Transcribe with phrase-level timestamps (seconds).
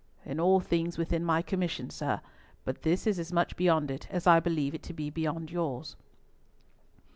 [0.25, 2.21] "In all things within my commission, sir;
[2.65, 5.95] but this is as much beyond it, as I believe it to be beyond yours."